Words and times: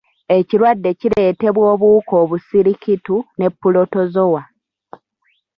Ekirwadde 0.37 0.89
kireetebwa 0.99 1.63
obuwuka 1.73 2.13
obusirikitu 2.23 3.15
ne 3.37 3.47
pulotozowa. 3.59 4.41